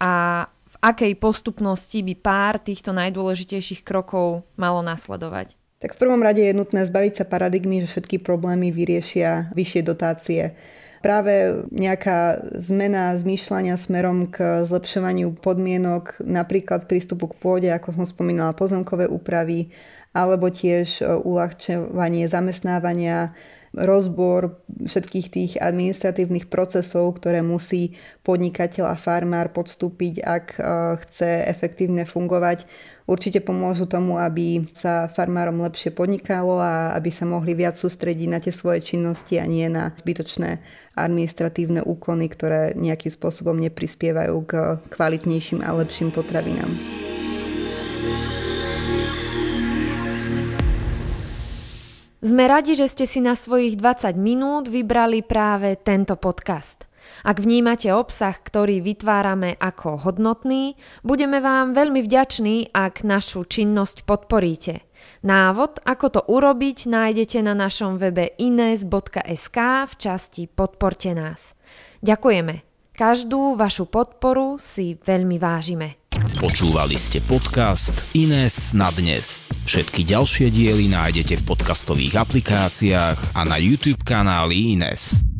a 0.00 0.48
v 0.74 0.76
akej 0.82 1.14
postupnosti 1.22 2.02
by 2.02 2.14
pár 2.18 2.58
týchto 2.58 2.90
najdôležitejších 2.90 3.86
krokov 3.86 4.42
malo 4.58 4.82
nasledovať? 4.82 5.54
Tak 5.78 5.94
v 5.94 6.00
prvom 6.00 6.24
rade 6.24 6.42
je 6.42 6.56
nutné 6.56 6.82
zbaviť 6.88 7.22
sa 7.22 7.24
paradigmy, 7.28 7.84
že 7.84 7.92
všetky 7.94 8.18
problémy 8.24 8.74
vyriešia 8.74 9.54
vyššie 9.54 9.82
dotácie. 9.86 10.56
Práve 11.04 11.62
nejaká 11.68 12.48
zmena 12.56 13.12
zmýšľania 13.20 13.76
smerom 13.76 14.32
k 14.32 14.64
zlepšovaniu 14.64 15.36
podmienok, 15.36 16.24
napríklad 16.24 16.88
prístupu 16.88 17.28
k 17.28 17.36
pôde, 17.36 17.68
ako 17.68 18.00
som 18.00 18.08
spomínala, 18.08 18.56
pozemkové 18.56 19.04
úpravy, 19.04 19.68
alebo 20.16 20.48
tiež 20.48 21.04
uľahčovanie 21.04 22.24
zamestnávania 22.32 23.36
rozbor 23.74 24.62
všetkých 24.70 25.26
tých 25.30 25.52
administratívnych 25.58 26.46
procesov, 26.46 27.18
ktoré 27.18 27.42
musí 27.42 27.98
podnikateľ 28.22 28.94
a 28.94 28.96
farmár 28.96 29.50
podstúpiť, 29.50 30.14
ak 30.22 30.46
e, 30.54 30.60
chce 31.04 31.44
efektívne 31.50 32.06
fungovať. 32.06 32.66
Určite 33.04 33.44
pomôžu 33.44 33.84
tomu, 33.84 34.16
aby 34.16 34.64
sa 34.72 35.12
farmárom 35.12 35.60
lepšie 35.60 35.92
podnikalo 35.92 36.56
a 36.56 36.96
aby 36.96 37.12
sa 37.12 37.28
mohli 37.28 37.52
viac 37.52 37.76
sústrediť 37.76 38.28
na 38.32 38.40
tie 38.40 38.48
svoje 38.48 38.80
činnosti 38.80 39.36
a 39.36 39.44
nie 39.44 39.68
na 39.68 39.92
zbytočné 39.92 40.64
administratívne 40.96 41.84
úkony, 41.84 42.32
ktoré 42.32 42.72
nejakým 42.72 43.12
spôsobom 43.12 43.60
neprispievajú 43.60 44.36
k 44.48 44.52
kvalitnejším 44.88 45.60
a 45.60 45.76
lepším 45.76 46.16
potravinám. 46.16 46.72
Sme 52.24 52.48
radi, 52.48 52.72
že 52.72 52.88
ste 52.88 53.04
si 53.04 53.20
na 53.20 53.36
svojich 53.36 53.76
20 53.76 54.16
minút 54.16 54.72
vybrali 54.72 55.20
práve 55.20 55.76
tento 55.76 56.16
podcast. 56.16 56.88
Ak 57.20 57.36
vnímate 57.36 57.92
obsah, 57.92 58.32
ktorý 58.32 58.80
vytvárame 58.80 59.60
ako 59.60 60.08
hodnotný, 60.08 60.80
budeme 61.04 61.44
vám 61.44 61.76
veľmi 61.76 62.00
vďační, 62.00 62.72
ak 62.72 63.04
našu 63.04 63.44
činnosť 63.44 64.08
podporíte. 64.08 64.88
Návod, 65.20 65.84
ako 65.84 66.06
to 66.08 66.20
urobiť, 66.24 66.88
nájdete 66.88 67.44
na 67.44 67.52
našom 67.52 68.00
webe 68.00 68.32
ines.sk 68.40 69.58
v 69.84 69.92
časti 70.00 70.48
Podporte 70.48 71.12
nás. 71.12 71.52
Ďakujeme. 72.00 72.73
Každú 72.94 73.58
vašu 73.58 73.90
podporu 73.90 74.54
si 74.62 74.94
veľmi 74.94 75.34
vážime. 75.34 75.98
Počúvali 76.38 76.94
ste 76.94 77.18
podcast 77.26 77.90
Ines 78.14 78.70
na 78.70 78.94
dnes. 78.94 79.42
Všetky 79.66 80.06
ďalšie 80.06 80.46
diely 80.54 80.86
nájdete 80.86 81.42
v 81.42 81.46
podcastových 81.50 82.22
aplikáciách 82.22 83.34
a 83.34 83.42
na 83.42 83.58
YouTube 83.58 83.98
kanáli 84.06 84.78
Ines. 84.78 85.33